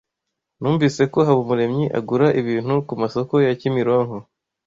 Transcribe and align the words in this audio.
Numvise 0.59 1.01
ko 1.13 1.19
Habumuremyi 1.27 1.85
agura 1.99 2.27
ibintu 2.41 2.73
kumasoko 2.87 3.33
yakimironko. 3.47 4.17